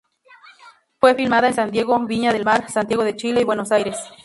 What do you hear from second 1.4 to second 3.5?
en San Diego, Viña del Mar, Santiago de Chile y